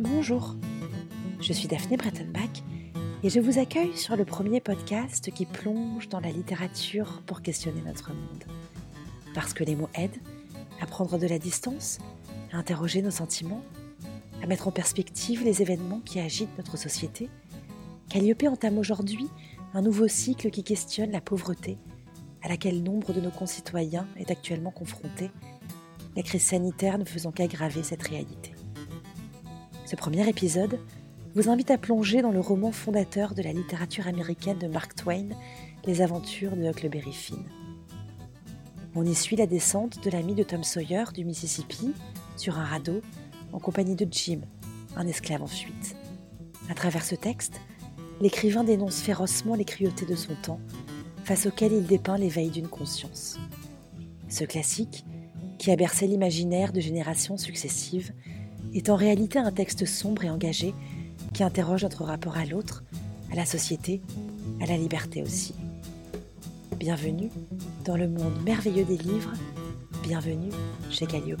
[0.00, 0.56] Bonjour,
[1.42, 2.62] je suis Daphné Brettenbach
[3.22, 7.82] et je vous accueille sur le premier podcast qui plonge dans la littérature pour questionner
[7.82, 8.44] notre monde.
[9.34, 10.16] Parce que les mots aident
[10.80, 11.98] à prendre de la distance,
[12.50, 13.62] à interroger nos sentiments,
[14.42, 17.28] à mettre en perspective les événements qui agitent notre société,
[18.08, 19.28] Calliope entame aujourd'hui
[19.74, 21.76] un nouveau cycle qui questionne la pauvreté
[22.42, 25.30] à laquelle nombre de nos concitoyens est actuellement confronté,
[26.16, 28.49] la crise sanitaire ne faisant qu'aggraver cette réalité.
[29.90, 30.78] Ce premier épisode
[31.34, 35.30] vous invite à plonger dans le roman fondateur de la littérature américaine de Mark Twain,
[35.84, 37.42] Les aventures de Huckleberry Finn.
[38.94, 41.92] On y suit la descente de l'ami de Tom Sawyer du Mississippi
[42.36, 43.00] sur un radeau
[43.52, 44.42] en compagnie de Jim,
[44.94, 45.96] un esclave en fuite.
[46.68, 47.60] À travers ce texte,
[48.20, 50.60] l'écrivain dénonce férocement les cruautés de son temps,
[51.24, 53.40] face auxquelles il dépeint l'éveil d'une conscience.
[54.28, 55.04] Ce classique,
[55.58, 58.12] qui a bercé l'imaginaire de générations successives,
[58.74, 60.74] est en réalité un texte sombre et engagé
[61.34, 62.84] qui interroge notre rapport à l'autre,
[63.32, 64.00] à la société,
[64.60, 65.54] à la liberté aussi.
[66.76, 67.30] Bienvenue
[67.84, 69.32] dans le monde merveilleux des livres,
[70.02, 70.50] bienvenue
[70.90, 71.40] chez Calliope.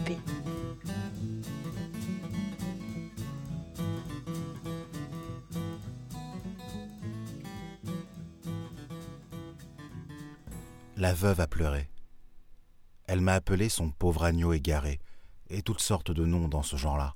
[10.96, 11.88] La veuve a pleuré.
[13.06, 15.00] Elle m'a appelé son pauvre agneau égaré,
[15.50, 17.14] et toutes sortes de noms dans ce genre-là,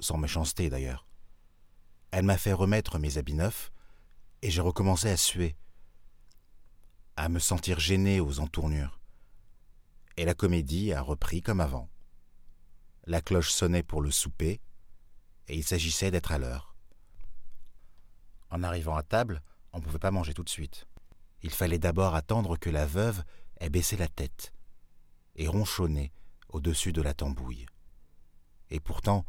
[0.00, 1.06] sans méchanceté d'ailleurs.
[2.10, 3.72] Elle m'a fait remettre mes habits neufs,
[4.42, 5.56] et j'ai recommencé à suer,
[7.16, 9.00] à me sentir gêné aux entournures.
[10.16, 11.88] Et la comédie a repris comme avant.
[13.06, 14.60] La cloche sonnait pour le souper,
[15.48, 16.74] et il s'agissait d'être à l'heure.
[18.50, 20.86] En arrivant à table, on ne pouvait pas manger tout de suite.
[21.42, 23.22] Il fallait d'abord attendre que la veuve
[23.60, 24.52] ait baissé la tête
[25.36, 26.12] et ronchonné
[26.48, 27.66] au-dessus de la tambouille.
[28.70, 29.24] Et pourtant,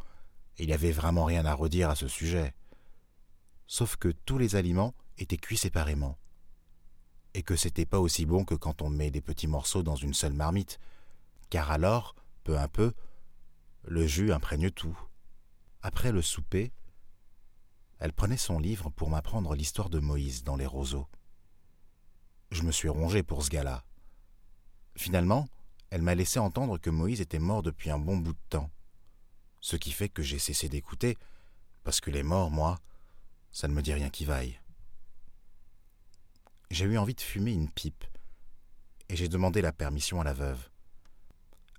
[0.57, 2.53] il n'y avait vraiment rien à redire à ce sujet,
[3.67, 6.17] sauf que tous les aliments étaient cuits séparément,
[7.33, 10.13] et que c'était pas aussi bon que quand on met des petits morceaux dans une
[10.13, 10.79] seule marmite,
[11.49, 12.93] car alors, peu à peu,
[13.83, 14.97] le jus imprègne tout.
[15.81, 16.71] Après le souper,
[17.99, 21.07] elle prenait son livre pour m'apprendre l'histoire de Moïse dans les roseaux
[22.51, 23.83] je me suis rongé pour ce gars-là.
[24.95, 25.47] Finalement,
[25.89, 28.69] elle m'a laissé entendre que Moïse était mort depuis un bon bout de temps.
[29.61, 31.17] Ce qui fait que j'ai cessé d'écouter,
[31.83, 32.79] parce que les morts, moi,
[33.51, 34.59] ça ne me dit rien qui vaille.
[36.69, 38.03] J'ai eu envie de fumer une pipe,
[39.09, 40.69] et j'ai demandé la permission à la veuve.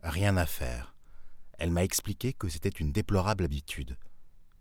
[0.03, 0.95] Rien à faire.
[1.59, 3.99] Elle m'a expliqué que c'était une déplorable habitude,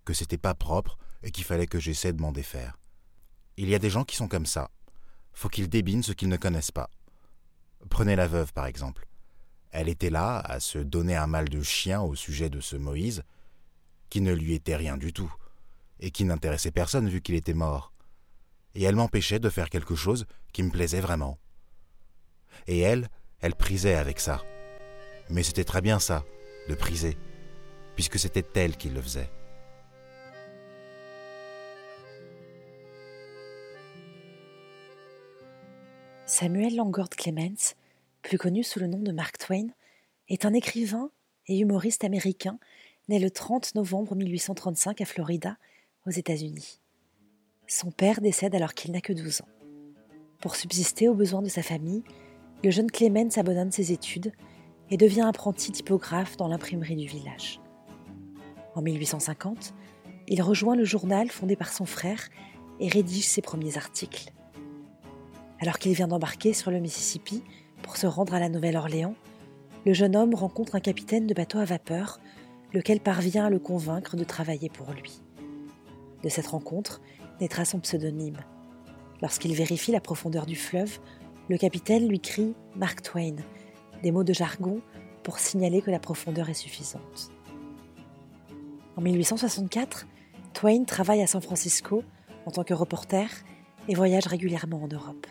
[0.03, 2.78] que c'était pas propre et qu'il fallait que j'essaie de m'en défaire.
[3.56, 4.69] Il y a des gens qui sont comme ça,
[5.34, 6.90] faut qu'ils débinent ce qu'ils ne connaissent pas.
[7.90, 9.07] Prenez la veuve, par exemple.
[9.72, 13.23] Elle était là à se donner un mal de chien au sujet de ce Moïse,
[14.09, 15.33] qui ne lui était rien du tout,
[16.00, 17.91] et qui n'intéressait personne vu qu'il était mort.
[18.75, 21.38] Et elle m'empêchait de faire quelque chose qui me plaisait vraiment.
[22.67, 23.09] Et elle,
[23.41, 24.41] elle prisait avec ça.
[25.29, 26.23] Mais c'était très bien ça,
[26.69, 27.17] de priser,
[27.95, 29.29] puisque c'était elle qui le faisait.
[36.25, 37.75] Samuel Langord Clemens,
[38.27, 39.67] plus connu sous le nom de Mark Twain,
[40.27, 41.11] est un écrivain
[41.47, 42.59] et humoriste américain
[43.07, 45.55] né le 30 novembre 1835 à Florida,
[46.05, 46.81] aux États-Unis.
[47.67, 49.47] Son père décède alors qu'il n'a que 12 ans.
[50.41, 52.03] Pour subsister aux besoins de sa famille,
[52.65, 54.33] le jeune Clemens abandonne ses études
[54.89, 57.61] et devient apprenti typographe dans l'imprimerie du village.
[58.75, 59.73] En 1850,
[60.27, 62.27] il rejoint le journal fondé par son frère
[62.81, 64.33] et rédige ses premiers articles.
[65.61, 67.41] Alors qu'il vient d'embarquer sur le Mississippi
[67.88, 69.16] pour se rendre à la Nouvelle-Orléans,
[69.86, 72.20] le jeune homme rencontre un capitaine de bateau à vapeur,
[72.74, 75.22] lequel parvient à le convaincre de travailler pour lui.
[76.22, 77.00] De cette rencontre
[77.40, 78.40] naîtra son pseudonyme.
[79.22, 81.00] Lorsqu'il vérifie la profondeur du fleuve,
[81.48, 83.38] le capitaine lui crie Mark Twain,
[84.04, 84.81] des mots de jargon
[85.24, 87.31] pour signaler que la profondeur est suffisante.
[88.98, 90.07] En 1864,
[90.54, 92.04] Twain travaille à San Francisco
[92.45, 93.30] en tant que reporter
[93.88, 95.25] et voyage régulièrement en Europe.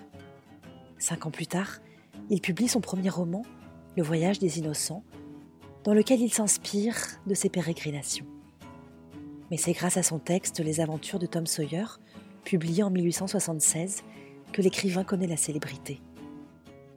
[0.98, 1.80] Cinq ans plus tard,
[2.28, 3.42] il publie son premier roman,
[3.96, 5.04] Le voyage des innocents,
[5.84, 6.96] dans lequel il s'inspire
[7.26, 8.26] de ses pérégrinations.
[9.50, 11.84] Mais c'est grâce à son texte Les aventures de Tom Sawyer,
[12.44, 14.02] publié en 1876,
[14.52, 16.00] que l'écrivain connaît la célébrité.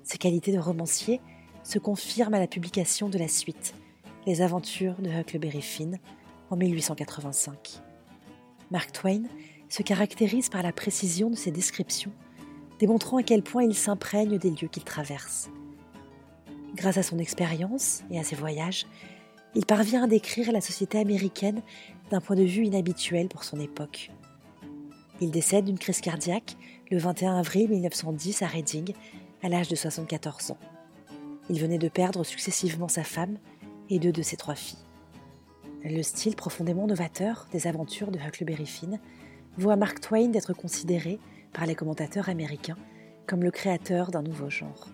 [0.03, 1.21] Ses qualités de romancier
[1.63, 3.75] se confirment à la publication de la suite,
[4.25, 5.99] Les aventures de Huckleberry Finn,
[6.49, 7.81] en 1885.
[8.71, 9.23] Mark Twain
[9.69, 12.11] se caractérise par la précision de ses descriptions
[12.79, 15.49] démontrant à quel point il s'imprègne des lieux qu'il traverse.
[16.75, 18.87] Grâce à son expérience et à ses voyages,
[19.55, 21.61] il parvient à décrire la société américaine
[22.09, 24.11] d'un point de vue inhabituel pour son époque.
[25.21, 26.55] Il décède d'une crise cardiaque
[26.89, 28.93] le 21 avril 1910 à Reading,
[29.43, 30.57] à l'âge de 74 ans.
[31.49, 33.37] Il venait de perdre successivement sa femme
[33.89, 34.77] et deux de ses trois filles.
[35.83, 38.99] Le style profondément novateur des aventures de Huckleberry Finn
[39.57, 41.19] voit Mark Twain d'être considéré
[41.53, 42.77] par les commentateurs américains
[43.27, 44.89] comme le créateur d'un nouveau genre.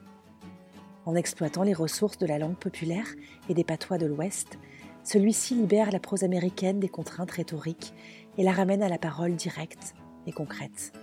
[1.05, 3.07] En exploitant les ressources de la langue populaire
[3.47, 4.57] et des patois de l'Ouest,
[5.03, 7.93] celui-ci libère la prose américaine des contraintes rhétoriques
[8.37, 9.93] et la ramène à la parole directe
[10.25, 10.93] et concrète.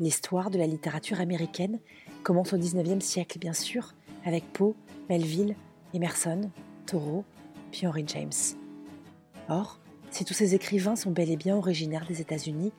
[0.00, 1.78] L'histoire de la littérature américaine
[2.22, 3.92] commence au XIXe siècle, bien sûr,
[4.24, 4.74] avec Poe,
[5.08, 5.54] Melville,
[5.92, 6.50] Emerson,
[6.86, 7.24] Thoreau,
[7.70, 8.32] puis Henry James.
[9.48, 9.78] Or,
[10.14, 12.72] si tous ces écrivains sont bel et bien originaires des États-Unis,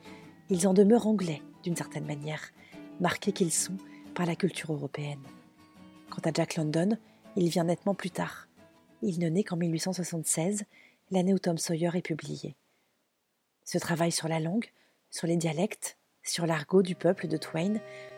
[0.48, 2.40] ils en demeurent anglais, d'une certaine manière,
[2.98, 3.76] marqués qu'ils sont
[4.14, 5.22] par la culture européenne.
[6.08, 6.96] Quant à Jack London,
[7.36, 8.48] il vient nettement plus tard.
[9.02, 10.64] Il ne naît qu'en 1876,
[11.10, 12.56] l'année où Tom Sawyer est publié.
[13.64, 14.72] Ce travail sur la langue,
[15.10, 17.74] sur les dialectes, sur l'argot du peuple de Twain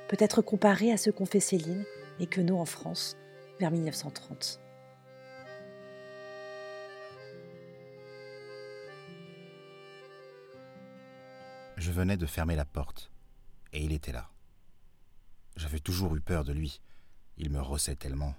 [0.08, 1.84] peut être comparé à ce qu'ont fait Céline
[2.20, 3.16] et Queneau en France
[3.58, 4.60] vers 1930.
[11.88, 13.10] Je venais de fermer la porte,
[13.72, 14.30] et il était là.
[15.56, 16.82] J'avais toujours eu peur de lui.
[17.38, 18.34] Il me rossait tellement.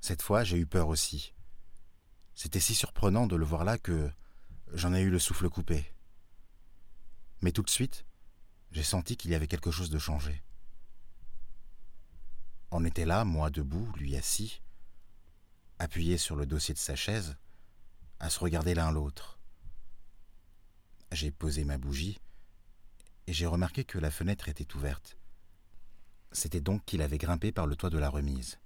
[0.00, 1.34] Cette fois, j'ai eu peur aussi.
[2.36, 4.12] C'était si surprenant de le voir là que
[4.74, 5.92] j'en ai eu le souffle coupé.
[7.40, 8.06] Mais tout de suite,
[8.70, 10.44] j'ai senti qu'il y avait quelque chose de changé.
[12.70, 14.62] On était là, moi debout, lui assis,
[15.80, 17.36] appuyé sur le dossier de sa chaise,
[18.20, 19.33] à se regarder l'un l'autre.
[21.14, 22.18] J'ai posé ma bougie
[23.28, 25.16] et j'ai remarqué que la fenêtre était ouverte.
[26.32, 28.58] C'était donc qu'il avait grimpé par le toit de la remise.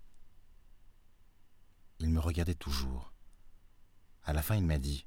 [1.98, 3.12] Il me regardait toujours.
[4.24, 5.04] À la fin, il m'a dit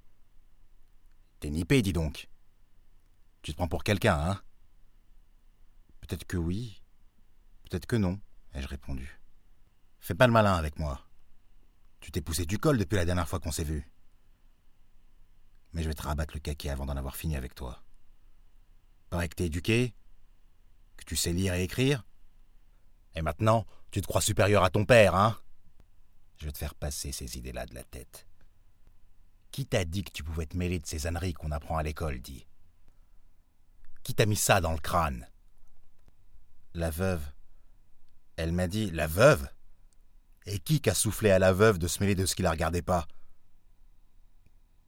[1.40, 2.30] T'es nippé, dis donc.
[3.42, 4.42] Tu te prends pour quelqu'un, hein?
[6.02, 6.84] Peut-être que oui,
[7.64, 8.20] peut-être que non,
[8.54, 9.20] ai-je répondu.
[10.00, 11.08] Fais pas le malin avec moi.
[12.02, 13.92] Tu t'es poussé du col depuis la dernière fois qu'on s'est vu.
[15.74, 17.84] Mais je vais te rabattre le caquet avant d'en avoir fini avec toi.
[19.10, 19.94] Paraît que t'es éduqué,
[20.98, 22.06] que tu sais lire et écrire.
[23.16, 25.38] Et maintenant, tu te crois supérieur à ton père, hein?
[26.38, 28.26] Je vais te faire passer ces idées-là de la tête.
[29.52, 32.22] Qui t'a dit que tu pouvais te mêler de ces âneries qu'on apprend à l'école,
[32.22, 32.48] dit
[34.04, 35.28] Qui t'a mis ça dans le crâne?
[36.74, 37.24] La veuve.
[38.38, 39.48] Elle m'a dit La veuve?
[40.46, 42.82] Et qui qu'a soufflé à la veuve de se mêler de ce qui la regardait
[42.82, 43.08] pas?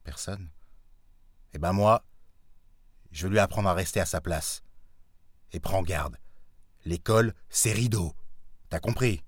[0.02, 0.50] Personne.
[1.54, 2.04] Eh ben moi,
[3.10, 4.62] je vais lui apprendre à rester à sa place.
[5.52, 6.18] Et prends garde.
[6.84, 8.14] L'école, c'est rideau.
[8.68, 9.24] T'as compris?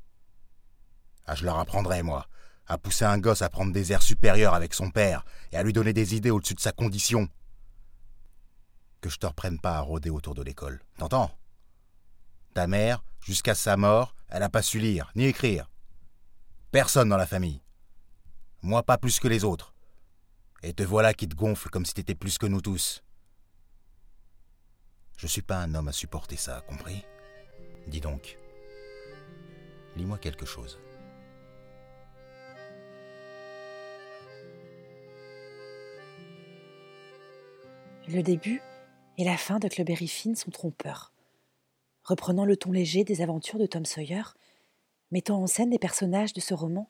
[1.24, 2.26] Ah, je leur apprendrai, moi
[2.66, 5.72] à pousser un gosse à prendre des airs supérieurs avec son père et à lui
[5.72, 7.28] donner des idées au-dessus de sa condition.
[9.00, 10.82] Que je te reprenne pas à rôder autour de l'école.
[10.98, 11.30] T'entends?
[12.54, 15.70] Ta mère, jusqu'à sa mort, elle n'a pas su lire, ni écrire.
[16.72, 17.62] Personne dans la famille.
[18.62, 19.74] Moi pas plus que les autres.
[20.62, 23.02] Et te voilà qui te gonfle comme si t'étais plus que nous tous.
[25.16, 27.04] Je suis pas un homme à supporter ça, compris?
[27.86, 28.38] Dis donc.
[29.96, 30.78] Lis-moi quelque chose.
[38.08, 38.62] Le début
[39.18, 41.12] et la fin de Clubberry Finn sont trompeurs.
[42.04, 44.22] Reprenant le ton léger des aventures de Tom Sawyer,
[45.10, 46.88] mettant en scène les personnages de ce roman,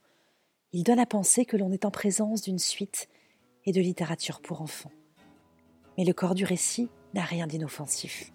[0.73, 3.09] il donne à penser que l'on est en présence d'une suite
[3.67, 4.93] et de littérature pour enfants.
[5.99, 8.33] Mais le corps du récit n'a rien d'inoffensif.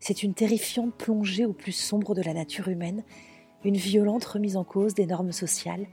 [0.00, 3.04] C'est une terrifiante plongée au plus sombre de la nature humaine,
[3.64, 5.86] une violente remise en cause des normes sociales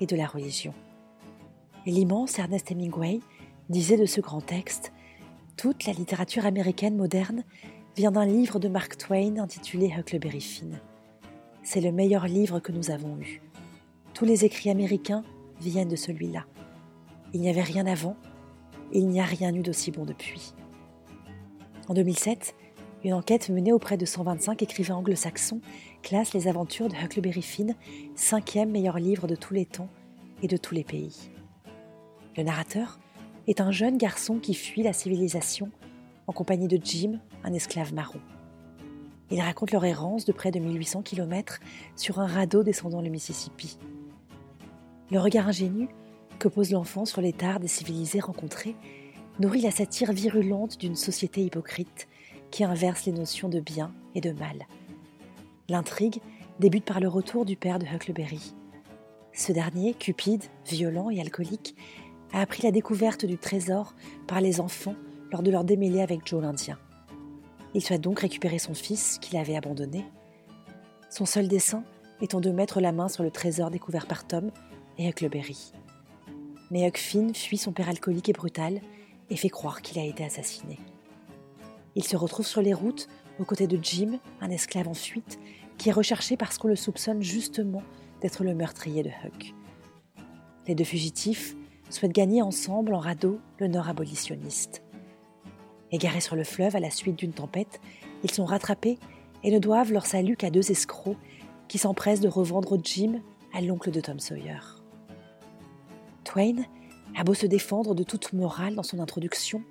[0.00, 0.74] et de la religion.
[1.86, 3.20] l'immense Ernest Hemingway
[3.68, 4.92] disait de ce grand texte
[5.56, 7.42] toute la littérature américaine moderne
[7.96, 10.80] vient d'un livre de Mark Twain intitulé Huckleberry Finn.
[11.62, 13.40] C'est le meilleur livre que nous avons eu.
[14.12, 15.24] Tous les écrits américains
[15.58, 16.44] viennent de celui-là.
[17.32, 18.16] Il n'y avait rien avant,
[18.92, 20.54] il n'y a rien eu d'aussi bon depuis.
[21.88, 22.54] En 2007,
[23.04, 25.60] une enquête menée auprès de 125 écrivains anglo-saxons
[26.02, 27.74] classe les aventures de Huckleberry Finn
[28.14, 29.88] cinquième meilleur livre de tous les temps
[30.42, 31.30] et de tous les pays.
[32.36, 32.98] Le narrateur,
[33.46, 35.70] est un jeune garçon qui fuit la civilisation
[36.26, 38.20] en compagnie de Jim, un esclave marron.
[39.30, 41.60] Il raconte leur errance de près de 1800 km
[41.94, 43.78] sur un radeau descendant le Mississippi.
[45.10, 45.88] Le regard ingénu
[46.38, 48.76] que pose l'enfant sur les tares des civilisés rencontrés
[49.38, 52.08] nourrit la satire virulente d'une société hypocrite
[52.50, 54.66] qui inverse les notions de bien et de mal.
[55.68, 56.20] L'intrigue
[56.60, 58.54] débute par le retour du père de Huckleberry.
[59.32, 61.76] Ce dernier, cupide, violent et alcoolique,
[62.32, 63.94] a appris la découverte du trésor
[64.26, 64.94] par les enfants
[65.30, 66.78] lors de leur démêlé avec Joe l'Indien.
[67.74, 70.04] Il souhaite donc récupérer son fils qu'il avait abandonné.
[71.10, 71.84] Son seul dessein
[72.22, 74.50] étant de mettre la main sur le trésor découvert par Tom
[74.98, 75.72] et Huckleberry.
[76.70, 78.80] Mais Huck Finn fuit son père alcoolique et brutal
[79.30, 80.78] et fait croire qu'il a été assassiné.
[81.94, 83.08] Il se retrouve sur les routes
[83.38, 85.38] aux côtés de Jim, un esclave en fuite,
[85.78, 87.82] qui est recherché parce qu'on le soupçonne justement
[88.20, 89.54] d'être le meurtrier de Huck.
[90.66, 91.54] Les deux fugitifs
[91.90, 94.82] souhaitent gagner ensemble en radeau le nord abolitionniste.
[95.92, 97.80] Égarés sur le fleuve à la suite d'une tempête,
[98.24, 98.98] ils sont rattrapés
[99.44, 101.16] et ne doivent leur salut qu'à deux escrocs
[101.68, 103.20] qui s'empressent de revendre Jim
[103.54, 104.75] à l'oncle de Tom Sawyer.
[106.26, 106.64] Twain
[107.16, 109.62] a beau se défendre de toute morale dans son introduction,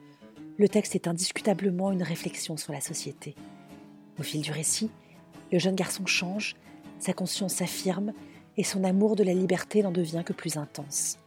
[0.57, 3.35] le texte est indiscutablement une réflexion sur la société.
[4.17, 4.89] Au fil du récit,
[5.51, 6.55] le jeune garçon change,
[6.97, 8.13] sa conscience s'affirme
[8.55, 11.19] et son amour de la liberté n'en devient que plus intense.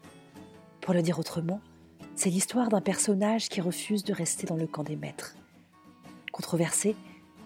[0.80, 1.60] Pour le dire autrement,
[2.16, 5.36] c'est l'histoire d'un personnage qui refuse de rester dans le camp des maîtres.
[6.32, 6.96] Controversé,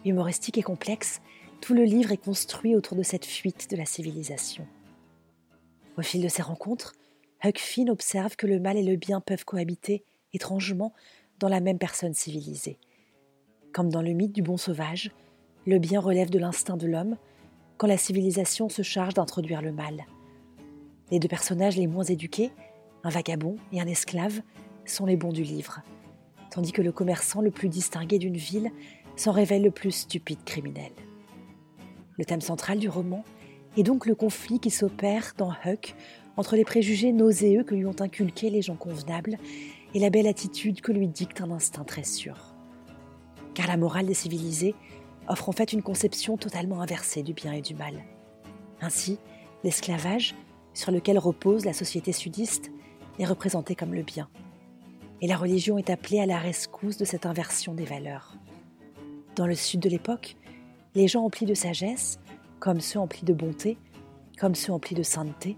[0.04, 1.20] humoristique et complexe,
[1.60, 4.66] tout le livre est construit autour de cette fuite de la civilisation.
[5.98, 6.94] Au fil de ses rencontres,
[7.44, 10.92] Huck Finn observe que le mal et le bien peuvent cohabiter étrangement
[11.40, 12.78] dans la même personne civilisée.
[13.72, 15.10] Comme dans le mythe du bon sauvage,
[15.66, 17.16] le bien relève de l'instinct de l'homme,
[17.78, 20.04] quand la civilisation se charge d'introduire le mal.
[21.10, 22.52] Les deux personnages les moins éduqués,
[23.02, 24.40] un vagabond et un esclave,
[24.84, 25.82] sont les bons du livre,
[26.50, 28.70] tandis que le commerçant le plus distingué d'une ville
[29.16, 30.92] s'en révèle le plus stupide criminel.
[32.18, 33.24] Le thème central du roman
[33.76, 35.96] est donc le conflit qui s'opère dans Huck
[36.36, 39.38] entre les préjugés nauséeux que lui ont inculqués les gens convenables
[39.94, 42.54] et la belle attitude que lui dicte un instinct très sûr.
[43.54, 44.74] Car la morale des civilisés
[45.28, 48.02] offre en fait une conception totalement inversée du bien et du mal.
[48.80, 49.18] Ainsi,
[49.62, 50.34] l'esclavage,
[50.74, 52.70] sur lequel repose la société sudiste,
[53.18, 54.28] est représenté comme le bien.
[55.20, 58.36] Et la religion est appelée à la rescousse de cette inversion des valeurs.
[59.36, 60.36] Dans le sud de l'époque,
[60.94, 62.18] les gens emplis de sagesse,
[62.58, 63.78] comme ceux emplis de bonté,
[64.38, 65.56] comme ceux emplis de sainteté,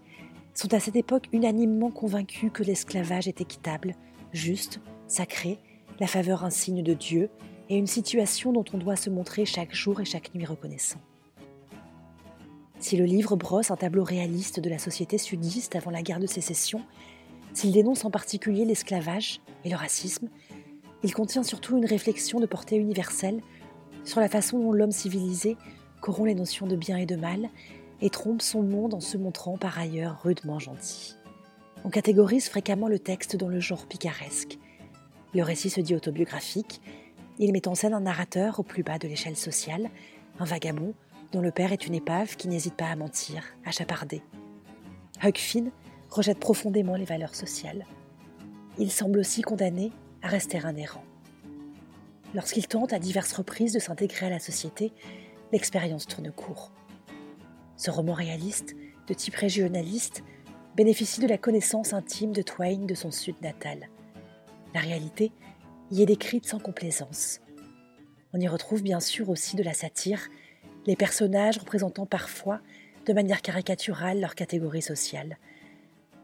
[0.54, 3.94] sont à cette époque unanimement convaincus que l'esclavage est équitable,
[4.32, 5.58] juste, sacré,
[6.00, 7.30] la faveur un signe de Dieu
[7.68, 11.00] et une situation dont on doit se montrer chaque jour et chaque nuit reconnaissant.
[12.78, 16.26] Si le livre brosse un tableau réaliste de la société sudiste avant la guerre de
[16.26, 16.82] sécession,
[17.52, 20.28] s'il dénonce en particulier l'esclavage et le racisme,
[21.02, 23.40] il contient surtout une réflexion de portée universelle
[24.04, 25.56] sur la façon dont l'homme civilisé
[26.00, 27.48] corrompt les notions de bien et de mal
[28.00, 31.14] et trompe son monde en se montrant par ailleurs rudement gentil.
[31.84, 34.58] On catégorise fréquemment le texte dans le genre picaresque.
[35.34, 36.80] Le récit se dit autobiographique
[37.38, 39.90] il met en scène un narrateur au plus bas de l'échelle sociale,
[40.38, 40.94] un vagabond
[41.32, 44.22] dont le père est une épave qui n'hésite pas à mentir, à chaparder.
[45.22, 45.72] Huck Finn
[46.10, 47.86] rejette profondément les valeurs sociales.
[48.78, 49.90] Il semble aussi condamné
[50.22, 51.04] à rester un errant.
[52.34, 54.92] Lorsqu'il tente à diverses reprises de s'intégrer à la société,
[55.52, 56.70] l'expérience tourne court.
[57.76, 58.74] Ce roman réaliste,
[59.06, 60.22] de type régionaliste,
[60.76, 63.88] bénéficie de la connaissance intime de Twain de son sud natal.
[64.74, 65.32] La réalité
[65.90, 67.40] y est décrite sans complaisance.
[68.32, 70.28] On y retrouve bien sûr aussi de la satire,
[70.86, 72.60] les personnages représentant parfois
[73.06, 75.38] de manière caricaturale leur catégorie sociale.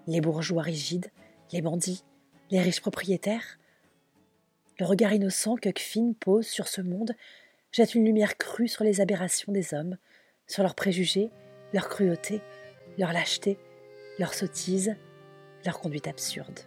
[0.07, 1.11] Les bourgeois rigides,
[1.53, 2.05] les bandits,
[2.51, 3.59] les riches propriétaires.
[4.79, 7.15] Le regard innocent que Finn pose sur ce monde
[7.71, 9.97] jette une lumière crue sur les aberrations des hommes,
[10.51, 11.31] sur leurs préjugés,
[11.73, 12.43] leur cruauté,
[12.99, 13.57] leur lâcheté,
[14.19, 14.97] leur sottise,
[15.65, 16.59] leur conduite absurde.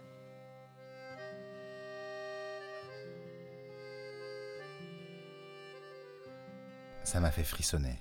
[7.02, 7.98] Ça m'a fait frissonner.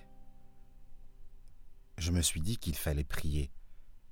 [1.98, 3.52] Je me suis dit qu'il fallait prier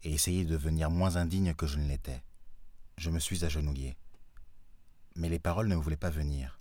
[0.03, 2.21] et essayer de devenir moins indigne que je ne l'étais.
[2.97, 3.95] Je me suis agenouillé.
[5.15, 6.59] Mais les paroles ne voulaient pas venir.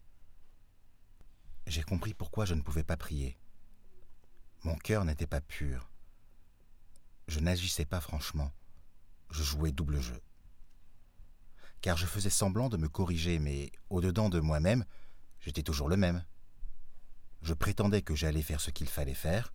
[1.66, 3.39] J'ai compris pourquoi je ne pouvais pas prier.
[4.62, 5.90] Mon cœur n'était pas pur.
[7.28, 8.52] Je n'agissais pas franchement.
[9.30, 10.20] Je jouais double jeu.
[11.80, 14.84] Car je faisais semblant de me corriger, mais au-dedans de moi-même,
[15.40, 16.24] j'étais toujours le même.
[17.40, 19.54] Je prétendais que j'allais faire ce qu'il fallait faire,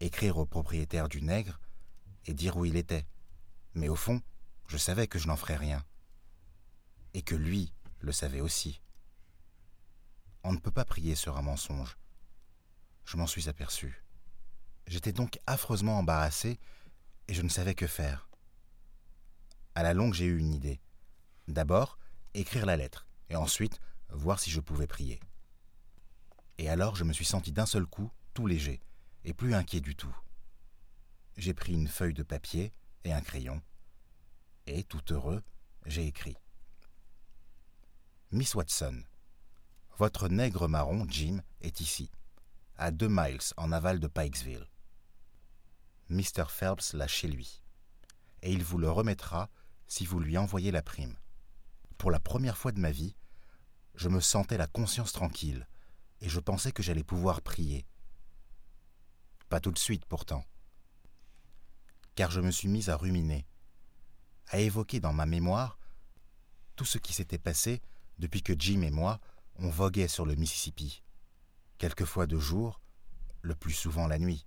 [0.00, 1.60] écrire au propriétaire du nègre
[2.26, 3.06] et dire où il était.
[3.74, 4.20] Mais au fond,
[4.66, 5.84] je savais que je n'en ferais rien.
[7.12, 8.80] Et que lui le savait aussi.
[10.42, 11.96] On ne peut pas prier sur un mensonge.
[13.04, 14.03] Je m'en suis aperçu.
[14.86, 16.58] J'étais donc affreusement embarrassé
[17.28, 18.28] et je ne savais que faire.
[19.74, 20.80] À la longue, j'ai eu une idée.
[21.48, 21.98] D'abord,
[22.34, 25.20] écrire la lettre, et ensuite, voir si je pouvais prier.
[26.58, 28.80] Et alors je me suis senti d'un seul coup tout léger,
[29.24, 30.14] et plus inquiet du tout.
[31.36, 32.72] J'ai pris une feuille de papier
[33.04, 33.60] et un crayon,
[34.66, 35.42] et, tout heureux,
[35.84, 36.36] j'ai écrit.
[38.30, 39.02] Miss Watson,
[39.98, 42.10] votre nègre marron, Jim, est ici,
[42.76, 44.66] à deux miles en aval de Pikesville.
[46.10, 46.44] Mr.
[46.48, 47.62] Phelps l'a chez lui,
[48.42, 49.48] et il vous le remettra
[49.86, 51.16] si vous lui envoyez la prime.
[51.98, 53.14] Pour la première fois de ma vie,
[53.94, 55.66] je me sentais la conscience tranquille,
[56.20, 57.86] et je pensais que j'allais pouvoir prier.
[59.48, 60.44] Pas tout de suite pourtant,
[62.14, 63.46] car je me suis mis à ruminer,
[64.48, 65.78] à évoquer dans ma mémoire
[66.76, 67.80] tout ce qui s'était passé
[68.18, 69.20] depuis que Jim et moi
[69.56, 71.02] on voguait sur le Mississippi,
[71.78, 72.80] quelquefois de jour,
[73.42, 74.46] le plus souvent la nuit,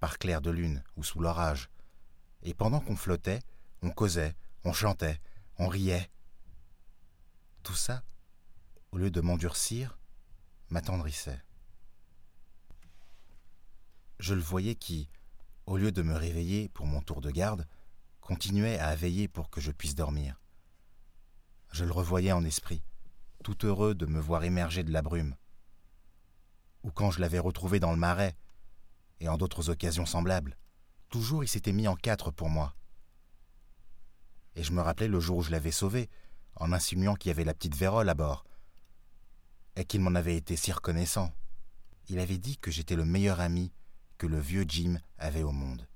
[0.00, 1.70] par clair de lune ou sous l'orage,
[2.42, 3.40] et pendant qu'on flottait,
[3.82, 5.20] on causait, on chantait,
[5.58, 6.10] on riait.
[7.62, 8.02] Tout ça,
[8.92, 9.98] au lieu de m'endurcir,
[10.70, 11.42] m'attendrissait.
[14.18, 15.08] Je le voyais qui,
[15.66, 17.66] au lieu de me réveiller pour mon tour de garde,
[18.20, 20.40] continuait à veiller pour que je puisse dormir.
[21.72, 22.82] Je le revoyais en esprit,
[23.44, 25.36] tout heureux de me voir émerger de la brume.
[26.82, 28.36] Ou quand je l'avais retrouvé dans le marais,
[29.20, 30.56] et en d'autres occasions semblables,
[31.08, 32.74] toujours il s'était mis en quatre pour moi.
[34.56, 36.08] Et je me rappelais le jour où je l'avais sauvé,
[36.56, 38.44] en insinuant qu'il y avait la petite Vérole à bord,
[39.76, 41.32] et qu'il m'en avait été si reconnaissant.
[42.08, 43.72] Il avait dit que j'étais le meilleur ami
[44.18, 45.86] que le vieux Jim avait au monde,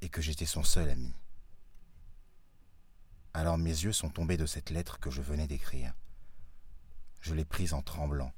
[0.00, 1.14] et que j'étais son seul ami.
[3.34, 5.92] Alors mes yeux sont tombés de cette lettre que je venais d'écrire.
[7.20, 8.32] Je l'ai prise en tremblant.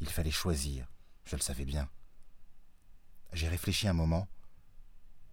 [0.00, 0.86] Il fallait choisir,
[1.24, 1.88] je le savais bien.
[3.32, 4.28] J'ai réfléchi un moment,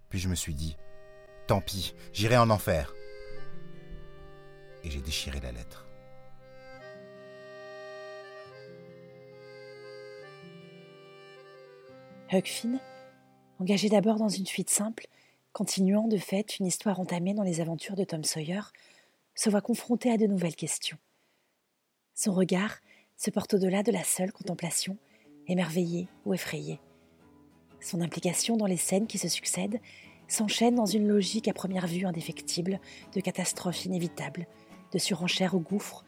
[0.10, 0.78] puis je me suis dit,
[1.48, 2.94] tant pis, j'irai en enfer.
[4.84, 5.86] Et j'ai déchiré la lettre.
[12.32, 12.80] Huck Finn,
[13.60, 15.08] engagé d'abord dans une fuite simple,
[15.52, 18.62] continuant de fait une histoire entamée dans les aventures de Tom Sawyer,
[19.36, 20.98] se voit confronté à de nouvelles questions.
[22.14, 22.78] Son regard
[23.18, 24.98] se porte au-delà de la seule contemplation,
[25.48, 26.80] émerveillée ou effrayée.
[27.82, 29.80] Son implication dans les scènes qui se succèdent
[30.28, 32.80] s'enchaîne dans une logique à première vue indéfectible
[33.14, 34.48] de catastrophes inévitables,
[34.92, 36.06] de surenchères au gouffre,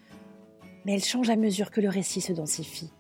[0.86, 2.92] mais elle change à mesure que le récit se densifie.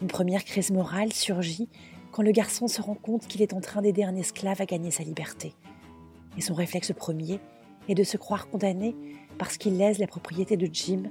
[0.00, 1.68] Une première crise morale surgit
[2.10, 4.90] quand le garçon se rend compte qu'il est en train d'aider un esclave à gagner
[4.90, 5.54] sa liberté.
[6.36, 7.38] Et son réflexe premier
[7.88, 8.96] est de se croire condamné
[9.38, 11.04] parce qu'il lèse la propriété de Jim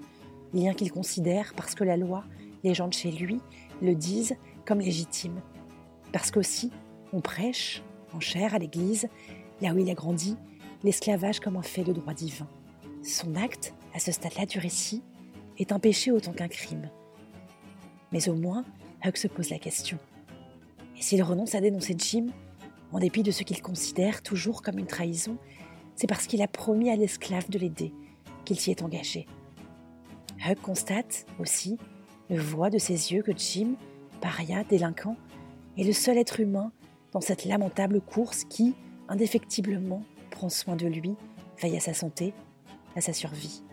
[0.54, 2.24] lien qu'il considère parce que la loi,
[2.64, 3.40] les gens de chez lui,
[3.82, 4.36] le disent
[4.66, 5.42] comme légitime.
[6.12, 6.72] Parce qu'aussi,
[7.14, 9.08] on prêche, en chair à l'église,
[9.62, 10.36] là où il a grandi,
[10.84, 12.48] l'esclavage comme un fait de droit divin.
[13.04, 15.04] Son acte, à ce stade-là du récit,
[15.58, 16.90] est un péché autant qu'un crime.
[18.12, 18.66] Mais au moins,
[19.06, 19.98] Huck se pose la question.
[20.98, 22.28] Et s'il renonce à dénoncer Jim,
[22.92, 25.38] en dépit de ce qu'il considère toujours comme une trahison,
[25.96, 27.94] c'est parce qu'il a promis à l'esclave de l'aider
[28.46, 29.28] qu'il s'y est engagé.
[30.46, 31.78] Huck constate aussi,
[32.30, 33.76] le voit de ses yeux que Jim,
[34.22, 35.18] paria, délinquant,
[35.80, 36.72] est le seul être humain
[37.14, 38.76] dans cette lamentable course qui,
[39.08, 41.16] indéfectiblement, prend soin de lui,
[41.62, 42.34] veille à sa santé,
[42.96, 43.64] à sa survie.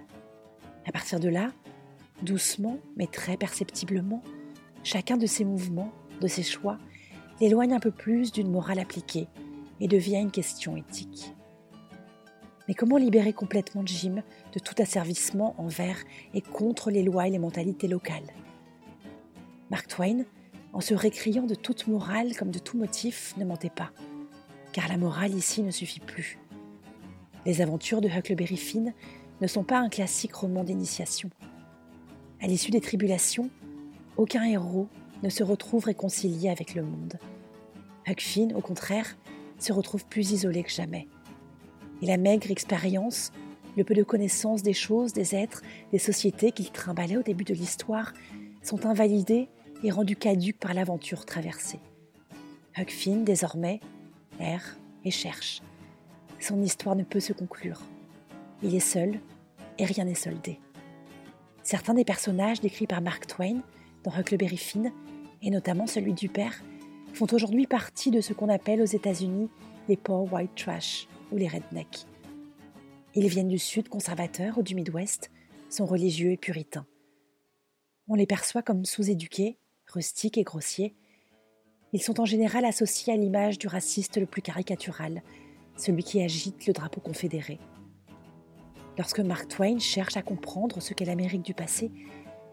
[0.87, 1.51] À partir de là,
[2.23, 4.23] doucement mais très perceptiblement,
[4.85, 6.79] chacun de ses mouvements, de ses choix,
[7.41, 9.27] l'éloigne un peu plus d'une morale appliquée
[9.81, 11.35] et devient une question éthique.
[12.69, 15.99] Mais comment libérer complètement Jim de tout asservissement envers
[16.35, 18.33] et contre les lois et les mentalités locales?
[19.71, 20.25] Mark Twain,
[20.77, 23.93] en se récriant de toute morale comme de tout motif, ne mentait pas,
[24.75, 26.39] car la morale ici ne suffit plus.
[27.47, 28.93] Les aventures de Huckleberry Finn
[29.41, 31.31] ne sont pas un classique roman d'initiation.
[32.43, 33.49] À l'issue des tribulations,
[34.19, 34.87] aucun héros
[35.23, 37.15] ne se retrouve réconcilié avec le monde.
[38.07, 39.17] Huck Finn, au contraire,
[39.59, 41.09] se retrouve plus isolé que jamais
[42.03, 43.33] et la maigre expérience,
[43.79, 45.63] le peu de connaissance des choses, des êtres,
[45.93, 48.13] des sociétés qu'il trimbalait au début de l'histoire
[48.63, 49.49] sont invalidés
[49.87, 51.79] et rendus caduques par l'aventure traversée.
[52.77, 53.79] Huck Finn, désormais,
[54.41, 55.63] erre et cherche.
[56.41, 57.81] Son histoire ne peut se conclure.
[58.65, 59.21] Il est seul
[59.79, 60.59] et rien n'est soldé.
[61.63, 63.63] Certains des personnages décrits par Mark Twain
[64.03, 64.91] dans Huckleberry Finn,
[65.41, 66.65] et notamment celui du père,
[67.13, 69.51] font aujourd'hui partie de ce qu'on appelle aux États-Unis
[69.89, 72.07] les poor white trash, ou les rednecks.
[73.15, 75.31] Ils viennent du sud conservateur ou du Midwest,
[75.71, 76.87] sont religieux et puritains.
[78.09, 79.59] On les perçoit comme sous-éduqués,
[79.97, 80.95] rustiques et grossiers.
[81.95, 85.23] Ils sont en général associés à l'image du raciste le plus caricatural,
[85.77, 87.59] celui qui agite le drapeau confédéré.
[88.99, 91.91] Lorsque Mark Twain cherche à comprendre ce qu'est l'Amérique du passé,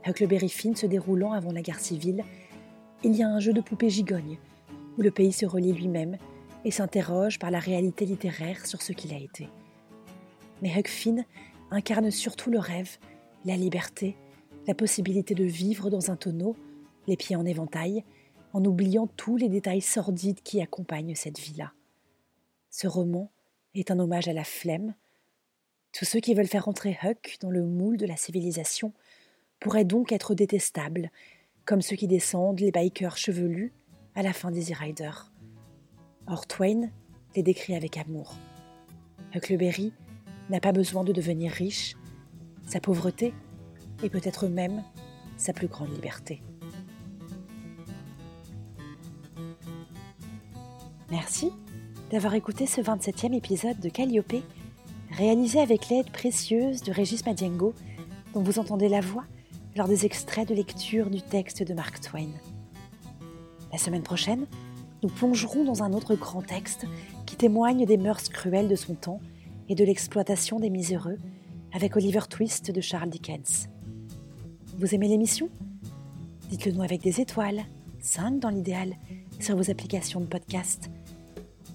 [0.05, 2.23] Huckleberry Finn se déroulant avant la guerre civile,
[3.03, 4.37] il y a un jeu de poupées gigogne,
[4.97, 6.17] où le pays se relie lui-même
[6.63, 9.49] et s'interroge par la réalité littéraire sur ce qu'il a été.
[10.61, 11.25] Mais Huck Finn
[11.71, 12.97] incarne surtout le rêve,
[13.43, 14.15] la liberté,
[14.65, 16.55] la possibilité de vivre dans un tonneau,
[17.07, 18.03] les pieds en éventail,
[18.53, 21.73] en oubliant tous les détails sordides qui accompagnent cette vie-là.
[22.69, 23.31] Ce roman
[23.75, 24.93] est un hommage à la flemme.
[25.91, 28.93] Tous ceux qui veulent faire entrer Huck dans le moule de la civilisation
[29.59, 31.11] pourraient donc être détestables,
[31.65, 33.73] comme ceux qui descendent les bikers chevelus
[34.15, 35.11] à la fin d'Easy Rider.
[36.27, 36.89] Or Twain
[37.35, 38.35] les décrit avec amour.
[39.33, 39.93] Huckleberry
[40.49, 41.95] n'a pas besoin de devenir riche,
[42.67, 43.33] sa pauvreté
[44.03, 44.83] est peut-être même
[45.37, 46.41] sa plus grande liberté.
[51.13, 51.51] Merci
[52.09, 54.33] d'avoir écouté ce 27e épisode de Calliope,
[55.11, 57.75] réalisé avec l'aide précieuse de Régis Madiengo,
[58.33, 59.25] dont vous entendez la voix
[59.75, 62.31] lors des extraits de lecture du texte de Mark Twain.
[63.71, 64.47] La semaine prochaine,
[65.03, 66.87] nous plongerons dans un autre grand texte
[67.27, 69.19] qui témoigne des mœurs cruelles de son temps
[69.69, 71.19] et de l'exploitation des miséreux
[71.73, 73.69] avec Oliver Twist de Charles Dickens.
[74.79, 75.47] Vous aimez l'émission?
[76.49, 77.65] Dites-le nous avec des étoiles,
[77.99, 78.95] 5 dans l'idéal,
[79.39, 80.89] sur vos applications de podcast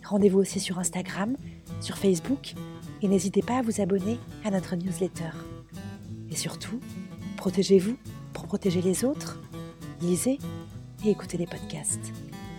[0.09, 1.37] Rendez-vous aussi sur Instagram,
[1.83, 2.55] sur Facebook
[3.03, 5.31] et n'hésitez pas à vous abonner à notre newsletter.
[6.31, 6.81] Et surtout,
[7.37, 7.97] protégez-vous
[8.33, 9.39] pour protéger les autres.
[10.01, 10.39] Lisez
[11.05, 12.13] et écoutez les podcasts.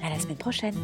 [0.03, 0.75] À la semaine prochaine.